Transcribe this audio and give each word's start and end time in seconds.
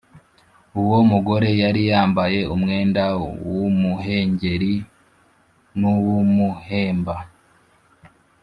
Uwo 0.81 0.97
mugore 1.11 1.49
yari 1.61 1.81
yambaye 1.91 2.39
umwenda 2.55 3.03
w’umuhengeri 3.51 4.73
n’uw’umuhemba. 5.79 7.15